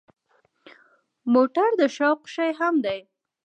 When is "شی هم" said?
2.33-2.75